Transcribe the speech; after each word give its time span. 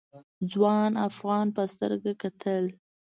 ځوان 0.51 0.91
افغان 1.09 1.47
په 1.55 1.63
سترګه 1.73 2.11
کتل. 2.21 2.63